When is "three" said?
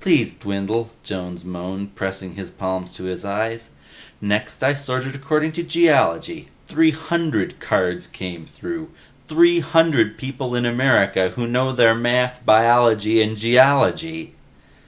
6.66-6.90, 9.26-9.60